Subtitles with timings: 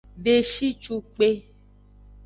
[0.23, 1.29] Beshicukpe.